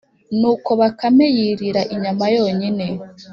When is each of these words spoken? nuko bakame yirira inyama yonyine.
nuko 0.39 0.69
bakame 0.79 1.25
yirira 1.37 1.81
inyama 1.93 2.25
yonyine. 2.37 2.85